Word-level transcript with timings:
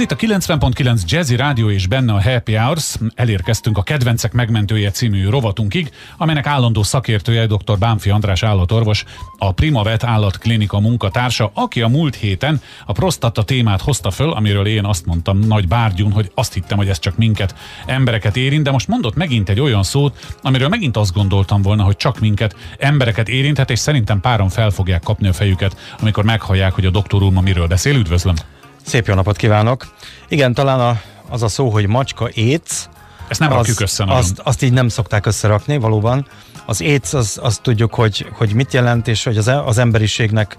Ez 0.00 0.06
itt 0.06 0.12
a 0.12 0.38
90.9 0.38 1.04
Jazzy 1.04 1.36
Rádió 1.36 1.70
és 1.70 1.86
benne 1.86 2.12
a 2.12 2.22
Happy 2.22 2.54
Hours. 2.54 2.96
Elérkeztünk 3.14 3.78
a 3.78 3.82
Kedvencek 3.82 4.32
megmentője 4.32 4.90
című 4.90 5.28
rovatunkig, 5.28 5.90
amelynek 6.16 6.46
állandó 6.46 6.82
szakértője 6.82 7.46
dr. 7.46 7.78
Bánfi 7.78 8.10
András 8.10 8.42
állatorvos, 8.42 9.04
a 9.38 9.52
Primavet 9.52 10.04
állatklinika 10.04 10.80
munkatársa, 10.80 11.50
aki 11.54 11.82
a 11.82 11.88
múlt 11.88 12.14
héten 12.14 12.60
a 12.86 12.92
prostata 12.92 13.42
témát 13.42 13.80
hozta 13.80 14.10
föl, 14.10 14.32
amiről 14.32 14.66
én 14.66 14.84
azt 14.84 15.06
mondtam 15.06 15.38
nagy 15.38 15.68
bárgyún, 15.68 16.12
hogy 16.12 16.30
azt 16.34 16.54
hittem, 16.54 16.76
hogy 16.76 16.88
ez 16.88 16.98
csak 16.98 17.16
minket, 17.16 17.54
embereket 17.86 18.36
érint, 18.36 18.62
de 18.62 18.70
most 18.70 18.88
mondott 18.88 19.14
megint 19.14 19.48
egy 19.48 19.60
olyan 19.60 19.82
szót, 19.82 20.36
amiről 20.42 20.68
megint 20.68 20.96
azt 20.96 21.12
gondoltam 21.12 21.62
volna, 21.62 21.82
hogy 21.82 21.96
csak 21.96 22.20
minket, 22.20 22.56
embereket 22.78 23.28
érinthet, 23.28 23.70
és 23.70 23.78
szerintem 23.78 24.20
páron 24.20 24.48
fel 24.48 24.70
fogják 24.70 25.02
kapni 25.02 25.28
a 25.28 25.32
fejüket, 25.32 25.76
amikor 26.00 26.24
meghallják, 26.24 26.72
hogy 26.72 26.86
a 26.86 26.90
doktor 26.90 27.22
úr 27.22 27.32
ma 27.32 27.40
miről 27.40 27.66
beszél. 27.66 27.96
Üdvözlöm! 27.96 28.34
Szép 28.82 29.06
jó 29.06 29.14
napot 29.14 29.36
kívánok! 29.36 29.86
Igen, 30.28 30.54
talán 30.54 30.80
a, 30.80 31.00
az 31.28 31.42
a 31.42 31.48
szó, 31.48 31.68
hogy 31.68 31.86
macska 31.86 32.28
éc, 32.34 32.88
ezt 33.28 33.40
nem 33.40 33.50
az, 33.50 33.56
rakjuk 33.56 33.80
össze 33.80 34.04
nagyon. 34.04 34.20
Azt, 34.20 34.38
azt 34.38 34.62
így 34.62 34.72
nem 34.72 34.88
szokták 34.88 35.26
összerakni, 35.26 35.78
valóban. 35.78 36.26
Az 36.66 36.80
éc, 36.80 37.12
az, 37.12 37.38
azt 37.42 37.62
tudjuk, 37.62 37.94
hogy, 37.94 38.26
hogy 38.32 38.54
mit 38.54 38.72
jelent, 38.72 39.08
és 39.08 39.24
hogy 39.24 39.36
az, 39.36 39.50
az 39.64 39.78
emberiségnek 39.78 40.56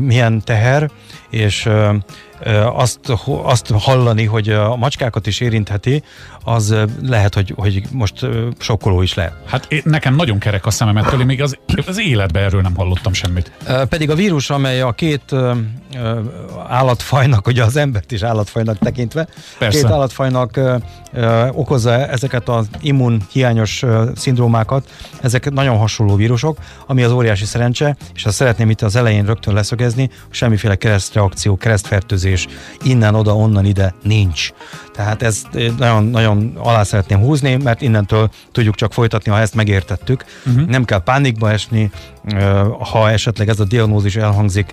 milyen 0.00 0.42
teher, 0.44 0.90
és 1.30 1.68
azt, 2.72 2.98
azt 3.42 3.70
hallani, 3.78 4.24
hogy 4.24 4.48
a 4.48 4.76
macskákat 4.76 5.26
is 5.26 5.40
érintheti, 5.40 6.02
az 6.44 6.74
lehet, 7.02 7.34
hogy, 7.34 7.54
hogy 7.56 7.82
most 7.90 8.26
sokkoló 8.58 9.02
is 9.02 9.14
lehet. 9.14 9.32
Hát 9.46 9.66
én, 9.68 9.82
nekem 9.84 10.14
nagyon 10.14 10.38
kerek 10.38 10.66
a 10.66 10.70
szemem 10.70 10.96
ettől, 10.96 11.24
még 11.24 11.42
az, 11.42 11.58
az 11.86 12.00
életben 12.00 12.42
erről 12.42 12.60
nem 12.60 12.76
hallottam 12.76 13.12
semmit. 13.12 13.52
Pedig 13.88 14.10
a 14.10 14.14
vírus, 14.14 14.50
amely 14.50 14.80
a 14.80 14.92
két 14.92 15.34
állatfajnak, 16.68 17.46
ugye 17.46 17.64
az 17.64 17.76
embert 17.76 18.12
is 18.12 18.22
állatfajnak 18.22 18.78
tekintve, 18.78 19.26
Persze. 19.58 19.80
két 19.80 19.90
állatfajnak 19.90 20.60
okozza 21.52 22.06
ezeket 22.06 22.48
az 22.48 22.68
immunhiányos 22.80 23.84
szindrómákat, 24.14 24.90
ezek 25.20 25.50
nagyon 25.50 25.76
hasonló 25.76 26.16
vírusok, 26.16 26.58
ami 26.86 27.02
az 27.02 27.12
óriási 27.12 27.44
szerencse, 27.44 27.96
és 28.14 28.24
azt 28.24 28.36
szeretném 28.36 28.70
itt 28.70 28.82
az 28.82 28.96
elején 28.96 29.24
rögtön 29.24 29.54
leszögezni, 29.54 30.10
semmiféle 30.30 30.74
keresztreakció, 30.74 31.56
keresztfertőzés 31.56 32.31
innen, 32.82 33.14
oda, 33.14 33.36
onnan, 33.36 33.64
ide 33.64 33.94
nincs. 34.02 34.50
Tehát 34.92 35.22
ezt 35.22 35.46
nagyon, 35.78 36.04
nagyon 36.04 36.52
alá 36.58 36.82
szeretném 36.82 37.18
húzni, 37.18 37.56
mert 37.56 37.82
innentől 37.82 38.30
tudjuk 38.52 38.74
csak 38.74 38.92
folytatni, 38.92 39.30
ha 39.30 39.38
ezt 39.38 39.54
megértettük. 39.54 40.24
Uh-huh. 40.46 40.66
Nem 40.66 40.84
kell 40.84 41.02
pánikba 41.02 41.50
esni, 41.50 41.90
ha 42.92 43.10
esetleg 43.10 43.48
ez 43.48 43.60
a 43.60 43.64
diagnózis 43.64 44.16
elhangzik 44.16 44.72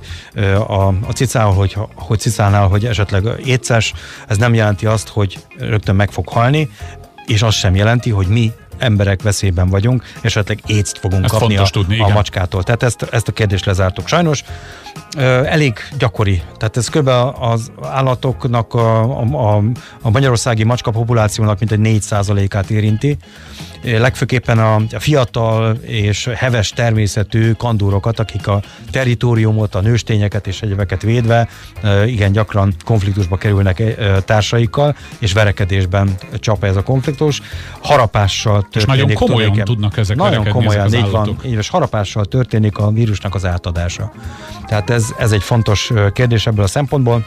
a, 0.68 0.88
a 0.88 1.12
cicával, 1.14 1.54
hogy, 1.54 1.78
hogy 1.96 2.20
cicánál, 2.20 2.68
hogy 2.68 2.86
esetleg 2.86 3.24
éces, 3.46 3.94
ez 4.28 4.38
nem 4.38 4.54
jelenti 4.54 4.86
azt, 4.86 5.08
hogy 5.08 5.40
rögtön 5.58 5.96
meg 5.96 6.12
fog 6.12 6.30
halni, 6.30 6.70
és 7.26 7.42
az 7.42 7.54
sem 7.54 7.76
jelenti, 7.76 8.10
hogy 8.10 8.28
mi 8.28 8.52
emberek 8.78 9.22
veszélyben 9.22 9.70
vagyunk, 9.70 10.04
esetleg 10.22 10.60
éczt 10.66 10.98
fogunk 10.98 11.24
ezt 11.24 11.34
kapni 11.34 11.58
a, 11.58 11.64
tudni, 11.64 12.00
a 12.00 12.08
macskától. 12.08 12.64
Tehát 12.64 12.84
ezt, 12.84 13.02
ezt 13.12 13.28
a 13.28 13.32
kérdést 13.32 13.66
lezártuk. 13.66 14.08
Sajnos 14.08 14.44
elég 15.46 15.74
gyakori. 15.98 16.42
Tehát 16.58 16.78
ez 16.78 16.88
kb. 16.88 17.10
az 17.40 17.72
állatoknak, 17.84 18.74
a, 18.74 19.20
a, 19.22 19.64
a 20.02 20.10
magyarországi 20.10 20.64
macska 20.64 20.92
populációnak 20.92 21.60
mintegy 21.60 22.04
4%-át 22.10 22.70
érinti. 22.70 23.18
Legfőképpen 23.84 24.60
a 24.60 24.82
fiatal 25.00 25.76
és 25.82 26.30
heves 26.36 26.70
természetű 26.70 27.52
kandúrokat, 27.52 28.20
akik 28.20 28.48
a 28.48 28.62
teritoriumot, 28.92 29.76
a 29.76 29.82
nőstényeket 29.82 30.48
és 30.48 30.62
egyebeket 30.62 31.02
védve 31.02 31.48
igen 32.06 32.32
gyakran 32.32 32.74
konfliktusba 32.86 33.38
kerülnek 33.38 33.84
társaikkal, 34.26 34.96
és 35.20 35.34
verekedésben 35.34 36.16
csap 36.40 36.64
ez 36.64 36.76
a 36.76 36.84
konfliktus. 36.84 37.42
Harapással 37.82 38.62
történik. 38.62 38.78
És 38.78 38.86
nagyon 38.86 39.14
komolyan 39.14 39.54
tudnak 39.54 39.98
ezek 39.98 40.18
Nagyon 40.18 40.48
komolyan, 40.48 40.86
ezek 40.86 41.00
így 41.00 41.12
van. 41.12 41.38
Így, 41.46 41.52
és 41.52 41.70
harapással 41.70 42.26
történik 42.26 42.78
a 42.78 42.92
vírusnak 42.92 43.36
az 43.36 43.46
átadása. 43.46 44.12
Tehát 44.66 44.79
ez, 44.86 45.06
ez 45.18 45.32
egy 45.32 45.44
fontos 45.44 45.92
kérdés 46.14 46.48
ebből 46.48 46.64
a 46.64 46.68
szempontból 46.68 47.26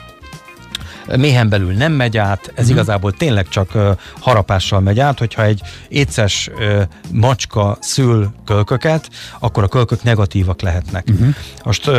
méhen 1.17 1.49
belül 1.49 1.73
nem 1.73 1.93
megy 1.93 2.19
át, 2.19 2.41
ez 2.47 2.53
uh-huh. 2.53 2.71
igazából 2.71 3.13
tényleg 3.13 3.49
csak 3.49 3.75
uh, 3.75 3.97
harapással 4.21 4.81
megy 4.81 5.01
át, 5.01 5.19
hogyha 5.19 5.45
egy 5.45 5.61
éces 5.89 6.51
uh, 6.55 6.83
macska 7.13 7.77
szül 7.81 8.33
kölköket, 8.45 9.09
akkor 9.39 9.63
a 9.63 9.69
kölkök 9.69 10.03
negatívak 10.03 10.61
lehetnek. 10.61 11.05
Uh-huh. 11.11 11.35
Most 11.65 11.89
uh, 11.89 11.97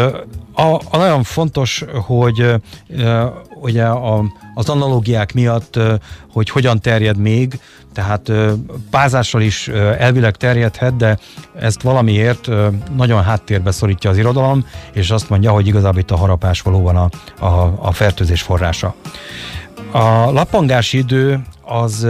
a, 0.54 0.82
a 0.90 0.98
nagyon 0.98 1.24
fontos, 1.24 1.86
hogy 2.06 2.56
ugye 3.64 3.86
a, 3.86 4.24
az 4.54 4.70
analógiák 4.70 5.34
miatt, 5.34 5.80
hogy 6.32 6.50
hogyan 6.50 6.82
terjed 6.82 7.18
még, 7.18 7.60
tehát 7.94 8.32
pázással 8.90 9.42
is 9.42 9.68
elvileg 9.98 10.36
terjedhet, 10.36 10.96
de 10.96 11.18
ezt 11.60 11.82
valamiért 11.82 12.50
nagyon 12.96 13.24
háttérbe 13.24 13.72
szorítja 13.72 14.10
az 14.10 14.18
irodalom, 14.18 14.66
és 14.94 15.12
azt 15.12 15.30
mondja, 15.30 15.52
hogy 15.52 15.68
igazából 15.68 16.00
itt 16.00 16.12
a 16.12 16.18
harapás 16.18 16.62
valóban 16.62 16.96
a, 16.96 17.10
a, 17.46 17.74
a 17.80 17.92
fertőzés 17.92 18.42
forrása. 18.42 18.96
A 19.92 20.32
lappangási 20.32 20.98
idő 20.98 21.42
az 21.62 22.08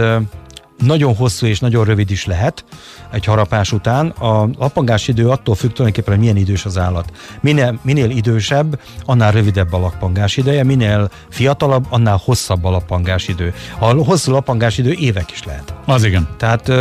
nagyon 0.78 1.16
hosszú 1.16 1.46
és 1.46 1.60
nagyon 1.60 1.84
rövid 1.84 2.10
is 2.10 2.26
lehet 2.26 2.64
egy 3.12 3.24
harapás 3.24 3.72
után. 3.72 4.08
A 4.08 4.48
lappangás 4.58 5.08
idő 5.08 5.28
attól 5.28 5.54
függ 5.54 5.72
tulajdonképpen, 5.72 6.14
hogy 6.14 6.22
milyen 6.22 6.36
idős 6.36 6.64
az 6.64 6.78
állat. 6.78 7.12
Minél, 7.40 7.78
minél 7.82 8.10
idősebb, 8.10 8.80
annál 9.04 9.32
rövidebb 9.32 9.72
a 9.72 9.78
lappangás 9.78 10.36
ideje, 10.36 10.64
minél 10.64 11.10
fiatalabb, 11.30 11.86
annál 11.90 12.20
hosszabb 12.24 12.64
a 12.64 12.70
lappangás 12.70 13.28
idő. 13.28 13.54
A 13.78 13.92
hosszú 13.92 14.32
lappangás 14.32 14.78
idő 14.78 14.92
évek 14.92 15.30
is 15.30 15.44
lehet. 15.44 15.74
Az 15.86 16.04
igen. 16.04 16.28
Tehát 16.36 16.72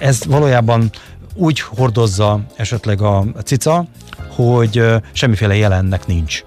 ez 0.00 0.24
valójában 0.26 0.90
úgy 1.34 1.60
hordozza 1.60 2.40
esetleg 2.56 3.02
a 3.02 3.24
cica, 3.44 3.84
hogy 4.28 4.82
semmiféle 5.12 5.56
jelennek 5.56 6.06
nincs. 6.06 6.42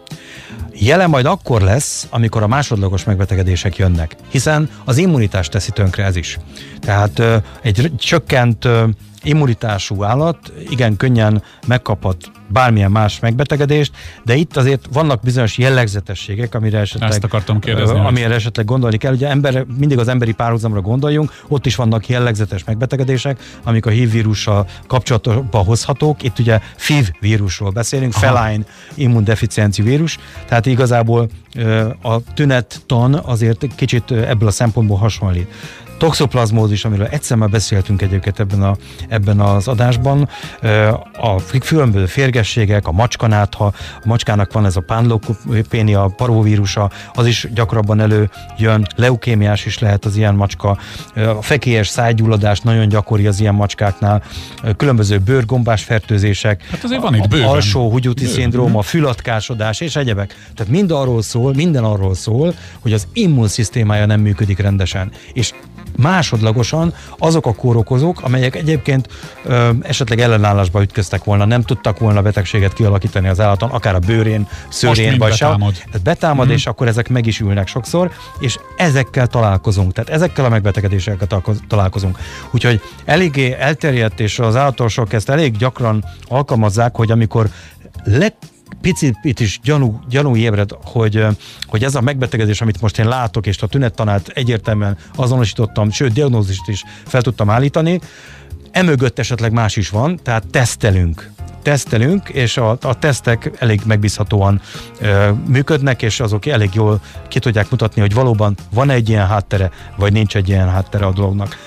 Jelen 0.84 1.10
majd 1.10 1.26
akkor 1.26 1.62
lesz, 1.62 2.08
amikor 2.10 2.44
a 2.44 2.48
másodlagos 2.48 3.04
megbetegedések 3.04 3.78
jönnek, 3.78 4.16
hiszen 4.30 4.70
az 4.86 4.98
immunitás 4.98 5.48
teszi 5.48 5.72
tönkre 5.72 6.04
ez 6.04 6.16
is. 6.16 6.38
Tehát 6.80 7.22
egy 7.62 7.92
csökkent 7.98 8.68
immunitású 9.24 10.04
állat 10.04 10.54
igen 10.70 10.98
könnyen 10.98 11.44
megkaphat 11.68 12.32
bármilyen 12.48 12.92
más 12.92 13.20
megbetegedést, 13.20 13.92
de 14.24 14.36
itt 14.36 14.58
azért 14.58 14.88
vannak 14.92 15.22
bizonyos 15.22 15.58
jellegzetességek, 15.58 16.56
amire 16.56 16.80
esetleg, 16.80 17.10
Ezt 17.10 17.24
akartam 17.24 17.60
kérdezni, 17.60 18.00
amire 18.00 18.34
esetleg 18.34 18.66
gondolni 18.66 18.98
kell. 18.98 19.14
Ugye 19.14 19.30
ember, 19.30 19.66
mindig 19.78 19.98
az 19.98 20.08
emberi 20.08 20.32
párhuzamra 20.32 20.82
gondoljunk, 20.82 21.32
ott 21.48 21.66
is 21.66 21.76
vannak 21.76 22.08
jellegzetes 22.08 22.64
megbetegedések, 22.64 23.40
amik 23.64 23.86
a 23.86 23.90
HIV 23.90 24.12
vírussal 24.12 24.68
kapcsolatba 24.88 25.58
hozhatók. 25.58 26.24
Itt 26.24 26.40
ugye 26.40 26.60
FIV 26.76 27.12
vírusról 27.20 27.70
beszélünk, 27.70 28.14
Aha. 28.16 28.36
feline 28.36 28.64
immundeficiencia 28.96 29.84
vírus, 29.84 30.20
tehát 30.48 30.66
igazából 30.66 31.30
a 32.02 32.34
tünettan 32.34 33.14
azért 33.14 33.76
kicsit 33.76 34.12
ebből 34.12 34.48
a 34.48 34.52
szempontból 34.52 34.98
hasonlít 34.98 35.48
toxoplazmózis, 36.02 36.86
amiről 36.86 37.06
egyszer 37.06 37.38
már 37.38 37.50
beszéltünk 37.50 38.02
egyébként 38.02 38.40
ebben, 38.40 38.62
a, 38.62 38.76
ebben 39.08 39.40
az 39.40 39.68
adásban, 39.68 40.30
a 41.14 41.36
különböző 41.66 42.06
férgességek, 42.06 42.88
a 42.88 42.92
macskanátha, 42.92 43.66
a 44.04 44.06
macskának 44.06 44.54
van 44.54 44.66
ez 44.66 44.76
a 44.76 44.82
pánlopénia, 44.82 46.04
a 46.04 46.08
paróvírusa, 46.08 46.92
az 47.14 47.26
is 47.26 47.48
gyakrabban 47.54 48.00
előjön, 48.00 48.88
leukémiás 48.96 49.66
is 49.66 49.80
lehet 49.80 50.06
az 50.06 50.16
ilyen 50.16 50.36
macska, 50.36 50.78
a 51.16 51.42
fekélyes 51.42 51.88
szájgyulladás 51.88 52.60
nagyon 52.60 52.88
gyakori 52.88 53.28
az 53.28 53.40
ilyen 53.40 53.56
macskáknál, 53.56 54.24
különböző 54.78 55.18
bőrgombás 55.18 55.84
fertőzések, 55.84 56.64
hát 56.72 56.84
azért 56.84 57.02
van 57.02 57.16
itt 57.16 57.28
bőven. 57.28 57.48
alsó 57.48 57.92
húgyúti 57.92 58.26
szindróma, 58.26 58.82
fülatkásodás 58.82 59.80
és 59.80 59.96
egyebek. 59.96 60.50
Tehát 60.56 60.72
mind 60.72 60.92
arról 60.92 61.22
szól, 61.22 61.54
minden 61.54 61.84
arról 61.84 62.16
szól, 62.16 62.54
hogy 62.80 62.94
az 62.94 63.08
immunszisztémája 63.14 64.06
nem 64.06 64.20
működik 64.20 64.60
rendesen. 64.60 65.12
És 65.34 65.54
másodlagosan 66.02 66.94
azok 67.18 67.46
a 67.46 67.54
kórokozók, 67.54 68.22
amelyek 68.22 68.56
egyébként 68.56 69.08
ö, 69.44 69.70
esetleg 69.82 70.20
ellenállásba 70.20 70.82
ütköztek 70.82 71.24
volna, 71.24 71.46
nem 71.46 71.62
tudtak 71.62 72.00
volna 72.00 72.22
betegséget 72.22 72.74
kialakítani 72.74 73.28
az 73.28 73.40
állaton, 73.40 73.70
akár 73.70 73.96
a 73.96 74.00
bőrén, 74.00 74.48
szőrén, 74.70 75.18
vagy 75.18 75.34
sem. 75.34 75.50
Betámad, 75.50 75.74
betámad 76.04 76.48
mm. 76.48 76.52
és 76.52 76.66
akkor 76.66 76.88
ezek 76.88 77.10
meg 77.10 77.26
is 77.26 77.40
ülnek 77.40 77.68
sokszor, 77.68 78.12
és 78.40 78.58
ezekkel 78.78 79.28
találkozunk, 79.28 79.94
tehát 79.94 80.10
ezekkel 80.10 80.46
a 80.46 80.50
megbetegedésekkel 80.50 81.28
találkozunk. 81.68 82.18
Úgyhogy 82.52 82.82
eléggé 83.06 83.56
elterjedt, 83.60 84.20
és 84.20 84.40
az 84.40 84.56
állatorvosok 84.56 85.14
ezt 85.14 85.30
elég 85.30 85.58
gyakran 85.58 86.04
alkalmazzák, 86.28 86.96
hogy 86.96 87.12
amikor 87.12 87.50
leg, 88.04 88.34
picit 88.82 89.40
is 89.40 89.60
gyanú, 89.64 90.00
gyanú 90.10 90.36
ébred, 90.36 90.72
hogy, 90.84 91.26
hogy 91.68 91.84
ez 91.84 91.96
a 91.96 92.02
megbetegedés, 92.02 92.62
amit 92.62 92.82
most 92.82 93.00
én 93.00 93.08
látok, 93.08 93.48
és 93.48 93.62
a 93.62 93.68
tünettanát 93.68 94.28
egyértelműen 94.28 94.98
azonosítottam, 95.16 95.92
sőt, 95.92 96.14
diagnózist 96.14 96.68
is 96.68 96.84
fel 97.06 97.22
tudtam 97.22 97.50
állítani, 97.50 98.00
emögött 98.72 99.20
esetleg 99.20 99.52
más 99.52 99.76
is 99.76 99.90
van, 99.90 100.20
tehát 100.24 100.48
tesztelünk. 100.48 101.32
tesztelünk, 101.62 102.30
és 102.30 102.58
a, 102.58 102.78
a 102.82 103.00
tesztek 103.00 103.52
elég 103.60 103.82
megbízhatóan 103.86 104.62
ö, 105.00 105.32
működnek, 105.48 106.02
és 106.02 106.20
azok 106.20 106.46
elég 106.46 106.70
jól 106.74 107.02
ki 107.28 107.40
tudják 107.40 107.70
mutatni, 107.70 108.02
hogy 108.02 108.14
valóban 108.14 108.58
van 108.74 108.90
egy 108.90 109.10
ilyen 109.10 109.28
háttere, 109.28 109.72
vagy 109.96 110.14
nincs 110.14 110.36
egy 110.36 110.50
ilyen 110.50 110.70
háttere 110.70 111.06
a 111.06 111.12
dolognak. 111.12 111.58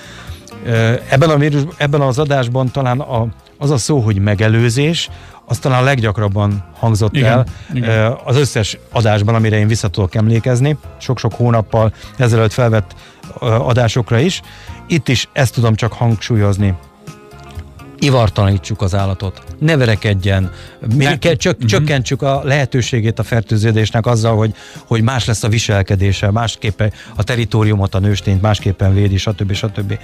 Ebben, 1.08 1.30
a 1.30 1.36
vírus, 1.36 1.62
ebben 1.76 2.00
az 2.00 2.18
adásban 2.18 2.70
talán 2.70 3.00
a, 3.00 3.26
az 3.58 3.70
a 3.70 3.76
szó, 3.76 3.98
hogy 3.98 4.18
megelőzés, 4.18 5.10
az 5.46 5.58
talán 5.58 5.82
a 5.82 5.84
leggyakrabban 5.84 6.64
hangzott 6.78 7.16
igen, 7.16 7.32
el 7.32 7.44
igen. 7.72 8.16
az 8.24 8.36
összes 8.36 8.78
adásban, 8.92 9.34
amire 9.34 9.58
én 9.58 9.66
vissza 9.66 9.88
tudok 9.88 10.14
emlékezni, 10.14 10.76
sok-sok 11.00 11.32
hónappal 11.34 11.92
ezelőtt 12.16 12.52
felvett 12.52 12.94
adásokra 13.40 14.18
is. 14.18 14.40
Itt 14.86 15.08
is 15.08 15.28
ezt 15.32 15.54
tudom 15.54 15.74
csak 15.74 15.92
hangsúlyozni, 15.92 16.74
ivartalanítsuk 17.98 18.82
az 18.82 18.94
állatot, 18.94 19.42
ne 19.58 19.76
verekedjen, 19.76 20.50
ne, 20.96 21.16
csök, 21.18 21.52
uh-huh. 21.54 21.70
csökkentsük 21.70 22.22
a 22.22 22.40
lehetőségét 22.44 23.18
a 23.18 23.22
fertőződésnek 23.22 24.06
azzal, 24.06 24.36
hogy, 24.36 24.54
hogy 24.86 25.02
más 25.02 25.24
lesz 25.24 25.42
a 25.42 25.48
viselkedése, 25.48 26.30
másképpen 26.30 26.92
a 27.16 27.22
teritoriumot, 27.22 27.94
a 27.94 27.98
nőstényt 27.98 28.42
másképpen 28.42 28.94
védi, 28.94 29.16
stb. 29.16 29.52
stb 29.52 29.98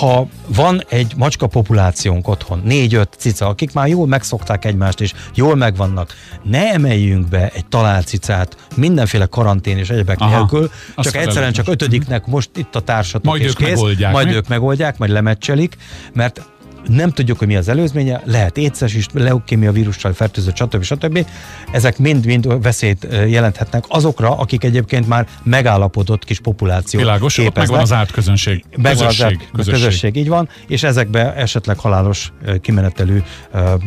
ha 0.00 0.26
van 0.46 0.82
egy 0.88 1.12
macska 1.16 1.46
populációnk 1.46 2.28
otthon, 2.28 2.60
négy-öt 2.64 3.14
cica, 3.18 3.46
akik 3.46 3.72
már 3.72 3.88
jól 3.88 4.06
megszokták 4.06 4.64
egymást, 4.64 5.00
és 5.00 5.12
jól 5.34 5.56
megvannak, 5.56 6.14
ne 6.42 6.72
emeljünk 6.72 7.28
be 7.28 7.50
egy 7.54 7.66
talált 7.66 8.06
cicát 8.06 8.56
mindenféle 8.76 9.26
karantén 9.26 9.78
és 9.78 9.90
egyebek 9.90 10.20
Aha, 10.20 10.36
nélkül, 10.36 10.70
csak 10.96 11.16
egyszerűen 11.16 11.52
csak 11.52 11.68
ötödiknek 11.68 12.26
most 12.26 12.50
itt 12.56 12.74
a 12.74 12.80
társatok 12.80 13.24
majd 13.24 13.42
és 13.42 13.48
ők 13.48 13.56
kész, 13.56 13.68
megoldják, 13.68 14.12
majd 14.12 14.26
mi? 14.26 14.34
ők 14.34 14.48
megoldják, 14.48 14.98
majd 14.98 15.10
lemecselik, 15.10 15.76
mert 16.12 16.42
nem 16.88 17.10
tudjuk, 17.10 17.38
hogy 17.38 17.46
mi 17.46 17.56
az 17.56 17.68
előzménye, 17.68 18.22
lehet 18.24 18.56
éces 18.56 18.94
is, 18.94 19.06
leukémia 19.12 19.72
vírussal 19.72 20.12
fertőzött, 20.12 20.56
stb. 20.56 20.82
stb. 20.82 21.26
Ezek 21.72 21.98
mind-mind 21.98 22.62
veszélyt 22.62 23.06
jelenthetnek 23.28 23.84
azokra, 23.88 24.36
akik 24.36 24.64
egyébként 24.64 25.08
már 25.08 25.26
megállapodott 25.42 26.24
kis 26.24 26.40
populáció 26.40 27.00
Világos, 27.00 27.38
ott 27.38 27.56
megvan 27.56 27.80
az 27.80 27.92
árt 27.92 28.10
közönség. 28.10 28.64
Megvan 28.76 29.06
az 29.06 29.22
árt 29.22 29.50
közösség. 29.52 29.82
közösség, 29.82 30.16
így 30.16 30.28
van, 30.28 30.48
és 30.68 30.82
ezekbe 30.82 31.34
esetleg 31.34 31.78
halálos 31.78 32.32
kimenetelő 32.60 33.24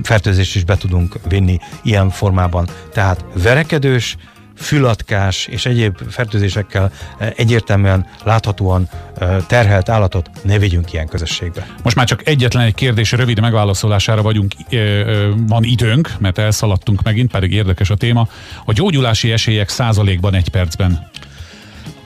fertőzést 0.03 0.55
is 0.55 0.63
be 0.63 0.77
tudunk 0.77 1.15
vinni 1.29 1.57
ilyen 1.83 2.09
formában. 2.09 2.67
Tehát 2.93 3.25
verekedős, 3.33 4.17
fülatkás 4.57 5.47
és 5.47 5.65
egyéb 5.65 5.97
fertőzésekkel 6.09 6.91
eh, 7.17 7.31
egyértelműen 7.35 8.05
láthatóan 8.23 8.89
eh, 9.17 9.37
terhelt 9.47 9.89
állatot 9.89 10.29
ne 10.43 10.57
vigyünk 10.57 10.93
ilyen 10.93 11.07
közösségbe. 11.07 11.67
Most 11.83 11.95
már 11.95 12.05
csak 12.05 12.27
egyetlen 12.27 12.63
egy 12.63 12.75
kérdés 12.75 13.11
rövid 13.11 13.39
megválaszolására 13.39 14.21
vagyunk, 14.21 14.53
eh, 14.69 15.05
van 15.47 15.63
időnk, 15.63 16.11
mert 16.19 16.37
elszaladtunk 16.37 17.03
megint, 17.03 17.31
pedig 17.31 17.51
érdekes 17.51 17.89
a 17.89 17.95
téma. 17.95 18.27
A 18.65 18.73
gyógyulási 18.73 19.31
esélyek 19.31 19.69
százalékban 19.69 20.33
egy 20.33 20.49
percben. 20.49 21.09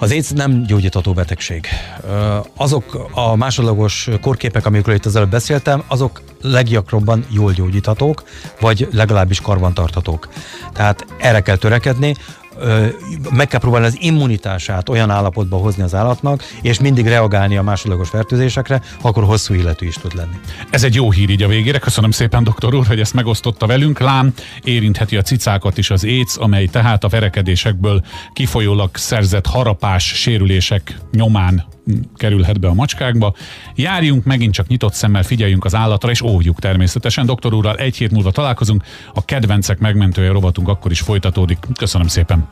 Az 0.01 0.11
AIDS 0.11 0.29
nem 0.29 0.63
gyógyítható 0.63 1.13
betegség. 1.13 1.67
Azok 2.55 3.09
a 3.11 3.35
másodlagos 3.35 4.09
korképek, 4.21 4.65
amikről 4.65 4.95
itt 4.95 5.05
az 5.05 5.15
előbb 5.15 5.29
beszéltem, 5.29 5.83
azok 5.87 6.21
leggyakrabban 6.41 7.25
jól 7.29 7.51
gyógyíthatók, 7.51 8.23
vagy 8.59 8.87
legalábbis 8.91 9.41
karbantarthatók. 9.41 10.29
Tehát 10.73 11.05
erre 11.19 11.41
kell 11.41 11.55
törekedni 11.55 12.15
meg 13.31 13.47
kell 13.47 13.59
próbálni 13.59 13.85
az 13.85 13.97
immunitását 13.99 14.89
olyan 14.89 15.09
állapotba 15.09 15.57
hozni 15.57 15.83
az 15.83 15.95
állatnak, 15.95 16.43
és 16.61 16.79
mindig 16.79 17.07
reagálni 17.07 17.57
a 17.57 17.63
másodlagos 17.63 18.09
fertőzésekre, 18.09 18.81
akkor 19.01 19.23
hosszú 19.23 19.53
életű 19.53 19.87
is 19.87 19.95
tud 19.95 20.15
lenni. 20.15 20.35
Ez 20.69 20.83
egy 20.83 20.95
jó 20.95 21.11
hír 21.11 21.29
így 21.29 21.43
a 21.43 21.47
végére. 21.47 21.79
Köszönöm 21.79 22.11
szépen, 22.11 22.43
doktor 22.43 22.73
úr, 22.73 22.87
hogy 22.87 22.99
ezt 22.99 23.13
megosztotta 23.13 23.65
velünk. 23.65 23.99
Lám 23.99 24.33
érintheti 24.63 25.17
a 25.17 25.21
cicákat 25.21 25.77
is 25.77 25.89
az 25.89 26.03
éc, 26.03 26.37
amely 26.37 26.65
tehát 26.65 27.03
a 27.03 27.07
verekedésekből 27.07 28.01
kifolyólag 28.33 28.89
szerzett 28.93 29.45
harapás, 29.45 30.05
sérülések 30.05 30.97
nyomán 31.11 31.65
kerülhet 32.15 32.59
be 32.59 32.67
a 32.67 32.73
macskákba. 32.73 33.33
Járjunk 33.75 34.23
megint 34.23 34.53
csak 34.53 34.67
nyitott 34.67 34.93
szemmel, 34.93 35.23
figyeljünk 35.23 35.65
az 35.65 35.75
állatra, 35.75 36.09
és 36.09 36.21
óvjuk 36.21 36.59
természetesen. 36.59 37.25
Doktor 37.25 37.53
úrral 37.53 37.75
egy 37.75 37.97
hét 37.97 38.11
múlva 38.11 38.31
találkozunk. 38.31 38.83
A 39.13 39.25
kedvencek 39.25 39.79
megmentője 39.79 40.31
rovatunk 40.31 40.67
akkor 40.67 40.91
is 40.91 40.99
folytatódik. 40.99 41.57
Köszönöm 41.77 42.07
szépen. 42.07 42.47